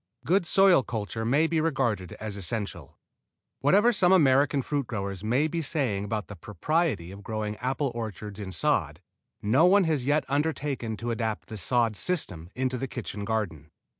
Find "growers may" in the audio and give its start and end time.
4.87-5.47